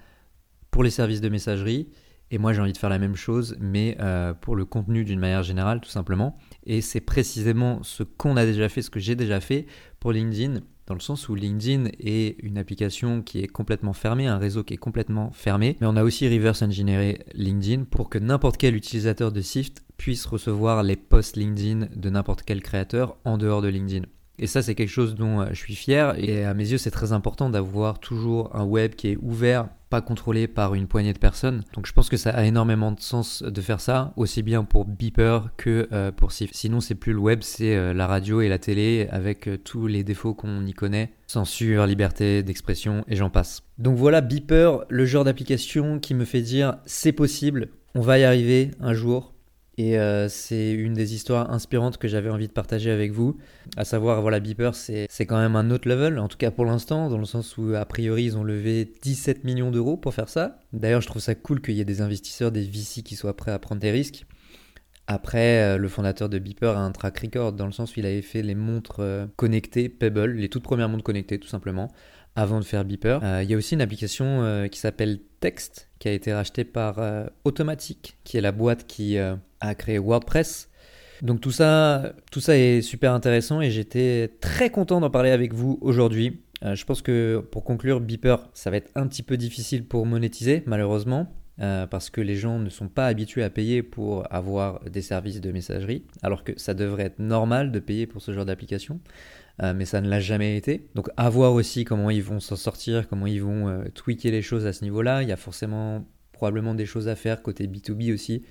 pour 0.69 0.83
les 0.83 0.91
services 0.91 1.19
de 1.19 1.29
messagerie, 1.29 1.89
et 2.29 2.37
moi 2.37 2.53
j'ai 2.53 2.61
envie 2.61 2.73
de 2.73 2.77
faire 2.77 2.91
la 2.91 2.99
même 2.99 3.15
chose, 3.15 3.57
mais 3.59 3.97
euh, 3.99 4.35
pour 4.35 4.55
le 4.55 4.65
contenu 4.65 5.03
d'une 5.03 5.19
manière 5.19 5.43
générale, 5.43 5.81
tout 5.81 5.89
simplement. 5.89 6.37
Et 6.63 6.81
c'est 6.81 7.01
précisément 7.01 7.81
ce 7.81 8.03
qu'on 8.03 8.37
a 8.37 8.45
déjà 8.45 8.69
fait, 8.69 8.83
ce 8.83 8.91
que 8.91 8.99
j'ai 8.99 9.15
déjà 9.15 9.41
fait 9.41 9.65
pour 9.99 10.11
LinkedIn 10.11 10.61
dans 10.91 10.95
le 10.95 10.99
sens 10.99 11.29
où 11.29 11.35
LinkedIn 11.35 11.85
est 12.01 12.35
une 12.43 12.57
application 12.57 13.21
qui 13.21 13.39
est 13.39 13.47
complètement 13.47 13.93
fermée, 13.93 14.27
un 14.27 14.37
réseau 14.37 14.65
qui 14.65 14.73
est 14.73 14.77
complètement 14.77 15.31
fermé, 15.31 15.77
mais 15.79 15.87
on 15.87 15.95
a 15.95 16.03
aussi 16.03 16.27
reverse 16.27 16.63
engineeré 16.63 17.19
LinkedIn 17.33 17.85
pour 17.85 18.09
que 18.09 18.17
n'importe 18.17 18.57
quel 18.57 18.75
utilisateur 18.75 19.31
de 19.31 19.39
Sift 19.39 19.85
puisse 19.95 20.25
recevoir 20.25 20.83
les 20.83 20.97
posts 20.97 21.37
LinkedIn 21.37 21.87
de 21.95 22.09
n'importe 22.09 22.41
quel 22.43 22.61
créateur 22.61 23.15
en 23.23 23.37
dehors 23.37 23.61
de 23.61 23.69
LinkedIn. 23.69 24.05
Et 24.37 24.47
ça, 24.47 24.61
c'est 24.61 24.75
quelque 24.75 24.89
chose 24.89 25.15
dont 25.15 25.39
euh, 25.39 25.45
je 25.51 25.59
suis 25.59 25.75
fier. 25.75 26.13
Et 26.17 26.43
à 26.43 26.53
mes 26.53 26.69
yeux, 26.69 26.77
c'est 26.77 26.91
très 26.91 27.13
important 27.13 27.49
d'avoir 27.49 28.01
toujours 28.01 28.53
un 28.53 28.65
web 28.65 28.95
qui 28.95 29.07
est 29.11 29.17
ouvert, 29.21 29.69
pas 29.91 30.01
contrôlé 30.01 30.47
par 30.47 30.73
une 30.73 30.87
poignée 30.87 31.13
de 31.13 31.19
personnes. 31.19 31.61
Donc 31.73 31.85
je 31.85 31.93
pense 31.93 32.09
que 32.09 32.17
ça 32.17 32.31
a 32.31 32.45
énormément 32.45 32.91
de 32.91 32.99
sens 32.99 33.43
de 33.43 33.61
faire 33.61 33.81
ça, 33.81 34.13
aussi 34.15 34.41
bien 34.41 34.63
pour 34.63 34.85
Beeper 34.85 35.49
que 35.57 35.87
euh, 35.91 36.11
pour 36.11 36.31
Sif. 36.31 36.49
Sinon, 36.53 36.79
c'est 36.79 36.95
plus 36.95 37.13
le 37.13 37.19
web, 37.19 37.41
c'est 37.41 37.75
euh, 37.75 37.93
la 37.93 38.07
radio 38.07 38.41
et 38.41 38.49
la 38.49 38.57
télé 38.57 39.07
avec 39.11 39.49
tous 39.63 39.85
les 39.85 40.03
défauts 40.03 40.33
qu'on 40.33 40.65
y 40.65 40.73
connaît. 40.73 41.11
Censure, 41.27 41.85
liberté 41.85 42.41
d'expression 42.41 43.03
et 43.07 43.15
j'en 43.15 43.29
passe. 43.29 43.63
Donc 43.77 43.97
voilà 43.97 44.21
Beeper, 44.21 44.85
le 44.89 45.05
genre 45.05 45.25
d'application 45.25 45.99
qui 45.99 46.13
me 46.13 46.25
fait 46.25 46.41
dire 46.41 46.77
c'est 46.85 47.11
possible, 47.11 47.69
on 47.93 48.01
va 48.01 48.17
y 48.17 48.23
arriver 48.23 48.71
un 48.79 48.93
jour. 48.93 49.33
Et 49.77 49.97
euh, 49.97 50.27
c'est 50.27 50.71
une 50.71 50.93
des 50.93 51.15
histoires 51.15 51.51
inspirantes 51.51 51.97
que 51.97 52.07
j'avais 52.07 52.29
envie 52.29 52.47
de 52.47 52.53
partager 52.53 52.91
avec 52.91 53.11
vous. 53.11 53.37
À 53.77 53.85
savoir, 53.85 54.21
voilà, 54.21 54.39
Beeper, 54.39 54.75
c'est 54.75 55.07
quand 55.25 55.37
même 55.37 55.55
un 55.55 55.71
autre 55.71 55.87
level, 55.87 56.19
en 56.19 56.27
tout 56.27 56.37
cas 56.37 56.51
pour 56.51 56.65
l'instant, 56.65 57.09
dans 57.09 57.17
le 57.17 57.25
sens 57.25 57.57
où, 57.57 57.73
a 57.73 57.85
priori, 57.85 58.25
ils 58.25 58.37
ont 58.37 58.43
levé 58.43 58.91
17 59.01 59.43
millions 59.43 59.71
d'euros 59.71 59.95
pour 59.95 60.13
faire 60.13 60.29
ça. 60.29 60.59
D'ailleurs, 60.73 61.01
je 61.01 61.07
trouve 61.07 61.21
ça 61.21 61.35
cool 61.35 61.61
qu'il 61.61 61.75
y 61.75 61.81
ait 61.81 61.85
des 61.85 62.01
investisseurs, 62.01 62.51
des 62.51 62.63
VC 62.63 63.01
qui 63.01 63.15
soient 63.15 63.35
prêts 63.35 63.51
à 63.51 63.59
prendre 63.59 63.79
des 63.79 63.91
risques. 63.91 64.25
Après, 65.07 65.63
euh, 65.63 65.77
le 65.77 65.87
fondateur 65.87 66.29
de 66.29 66.37
Beeper 66.37 66.77
a 66.77 66.81
un 66.81 66.91
track 66.91 67.19
record, 67.19 67.53
dans 67.53 67.65
le 67.65 67.71
sens 67.71 67.95
où 67.95 67.99
il 67.99 68.05
avait 68.05 68.21
fait 68.21 68.43
les 68.43 68.55
montres 68.55 68.99
euh, 68.99 69.25
connectées 69.37 69.87
Pebble, 69.89 70.33
les 70.33 70.49
toutes 70.49 70.63
premières 70.63 70.89
montres 70.89 71.03
connectées, 71.03 71.39
tout 71.39 71.47
simplement 71.47 71.91
avant 72.35 72.59
de 72.59 72.65
faire 72.65 72.85
Beeper. 72.85 73.19
il 73.41 73.49
y 73.49 73.53
a 73.53 73.57
aussi 73.57 73.73
une 73.73 73.81
application 73.81 74.65
qui 74.71 74.79
s'appelle 74.79 75.19
Text, 75.41 75.89
qui 75.99 76.07
a 76.07 76.13
été 76.13 76.31
rachetée 76.31 76.63
par 76.63 77.01
Automatic, 77.43 78.17
qui 78.23 78.37
est 78.37 78.41
la 78.41 78.53
boîte 78.53 78.87
qui 78.87 79.17
à 79.61 79.75
créer 79.75 79.99
WordPress. 79.99 80.69
Donc 81.21 81.39
tout 81.39 81.51
ça, 81.51 82.13
tout 82.31 82.39
ça 82.39 82.57
est 82.57 82.81
super 82.81 83.13
intéressant 83.13 83.61
et 83.61 83.69
j'étais 83.69 84.31
très 84.41 84.71
content 84.71 84.99
d'en 84.99 85.11
parler 85.11 85.29
avec 85.29 85.53
vous 85.53 85.77
aujourd'hui. 85.81 86.41
Euh, 86.63 86.75
je 86.75 86.85
pense 86.85 87.01
que 87.01 87.43
pour 87.51 87.63
conclure, 87.63 88.01
Beeper, 88.01 88.49
ça 88.53 88.71
va 88.71 88.77
être 88.77 88.91
un 88.95 89.07
petit 89.07 89.23
peu 89.23 89.37
difficile 89.37 89.85
pour 89.85 90.05
monétiser, 90.05 90.63
malheureusement, 90.65 91.33
euh, 91.59 91.85
parce 91.85 92.09
que 92.09 92.21
les 92.21 92.35
gens 92.35 92.59
ne 92.59 92.69
sont 92.69 92.87
pas 92.87 93.05
habitués 93.05 93.43
à 93.43 93.49
payer 93.49 93.83
pour 93.83 94.31
avoir 94.33 94.83
des 94.89 95.01
services 95.01 95.41
de 95.41 95.51
messagerie, 95.51 96.05
alors 96.23 96.43
que 96.43 96.53
ça 96.57 96.73
devrait 96.73 97.03
être 97.03 97.19
normal 97.19 97.71
de 97.71 97.79
payer 97.79 98.07
pour 98.07 98.21
ce 98.21 98.31
genre 98.31 98.45
d'application, 98.45 98.99
euh, 99.61 99.73
mais 99.75 99.85
ça 99.85 100.01
ne 100.01 100.09
l'a 100.09 100.19
jamais 100.19 100.57
été. 100.57 100.87
Donc 100.95 101.09
à 101.17 101.29
voir 101.29 101.53
aussi 101.53 101.83
comment 101.83 102.09
ils 102.09 102.23
vont 102.23 102.39
s'en 102.39 102.55
sortir, 102.55 103.07
comment 103.07 103.27
ils 103.27 103.41
vont 103.41 103.83
tweaker 103.93 104.31
les 104.31 104.41
choses 104.41 104.65
à 104.65 104.73
ce 104.73 104.83
niveau-là. 104.83 105.21
Il 105.23 105.29
y 105.29 105.33
a 105.33 105.37
forcément 105.37 106.05
probablement 106.31 106.73
des 106.73 106.87
choses 106.87 107.07
à 107.07 107.15
faire 107.15 107.43
côté 107.43 107.67
B2B 107.67 108.13
aussi. 108.13 108.43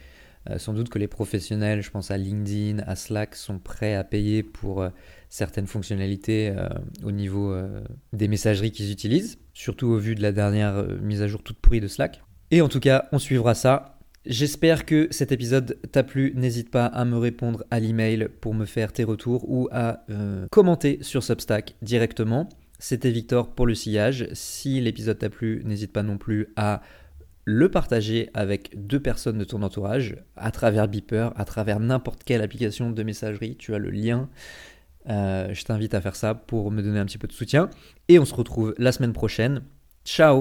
Euh, 0.48 0.58
sans 0.58 0.72
doute 0.72 0.88
que 0.88 0.98
les 0.98 1.08
professionnels, 1.08 1.82
je 1.82 1.90
pense 1.90 2.10
à 2.10 2.16
LinkedIn, 2.16 2.82
à 2.86 2.96
Slack, 2.96 3.34
sont 3.34 3.58
prêts 3.58 3.94
à 3.94 4.04
payer 4.04 4.42
pour 4.42 4.82
euh, 4.82 4.88
certaines 5.28 5.66
fonctionnalités 5.66 6.52
euh, 6.56 6.68
au 7.04 7.12
niveau 7.12 7.54
des 8.12 8.28
messageries 8.28 8.72
qu'ils 8.72 8.90
utilisent, 8.90 9.38
surtout 9.52 9.88
au 9.88 9.98
vu 9.98 10.14
de 10.14 10.22
la 10.22 10.32
dernière 10.32 10.84
mise 11.02 11.22
à 11.22 11.28
jour 11.28 11.42
toute 11.42 11.58
pourrie 11.58 11.80
de 11.80 11.88
Slack. 11.88 12.22
Et 12.50 12.62
en 12.62 12.68
tout 12.68 12.80
cas, 12.80 13.08
on 13.12 13.18
suivra 13.18 13.54
ça. 13.54 13.98
J'espère 14.26 14.84
que 14.84 15.08
cet 15.10 15.32
épisode 15.32 15.78
t'a 15.92 16.02
plu. 16.02 16.32
N'hésite 16.34 16.70
pas 16.70 16.86
à 16.86 17.04
me 17.04 17.16
répondre 17.16 17.64
à 17.70 17.80
l'email 17.80 18.28
pour 18.40 18.54
me 18.54 18.64
faire 18.64 18.92
tes 18.92 19.04
retours 19.04 19.48
ou 19.48 19.68
à 19.72 20.04
commenter 20.50 20.98
sur 21.02 21.22
Substack 21.22 21.76
directement. 21.80 22.48
C'était 22.78 23.10
Victor 23.10 23.54
pour 23.54 23.66
le 23.66 23.74
sillage. 23.74 24.28
Si 24.32 24.80
l'épisode 24.80 25.18
t'a 25.18 25.28
plu, 25.28 25.62
n'hésite 25.64 25.92
pas 25.92 26.02
non 26.02 26.16
plus 26.16 26.48
à 26.56 26.82
le 27.44 27.70
partager 27.70 28.30
avec 28.34 28.70
deux 28.74 29.00
personnes 29.00 29.38
de 29.38 29.44
ton 29.44 29.62
entourage 29.62 30.16
à 30.36 30.50
travers 30.50 30.88
Beeper, 30.88 31.32
à 31.36 31.44
travers 31.44 31.80
n'importe 31.80 32.24
quelle 32.24 32.42
application 32.42 32.90
de 32.90 33.02
messagerie. 33.02 33.56
Tu 33.56 33.74
as 33.74 33.78
le 33.78 33.90
lien. 33.90 34.28
Euh, 35.08 35.52
je 35.54 35.64
t'invite 35.64 35.94
à 35.94 36.00
faire 36.00 36.16
ça 36.16 36.34
pour 36.34 36.70
me 36.70 36.82
donner 36.82 36.98
un 36.98 37.06
petit 37.06 37.18
peu 37.18 37.26
de 37.26 37.32
soutien. 37.32 37.70
Et 38.08 38.18
on 38.18 38.24
se 38.24 38.34
retrouve 38.34 38.74
la 38.78 38.92
semaine 38.92 39.12
prochaine. 39.12 39.62
Ciao 40.04 40.38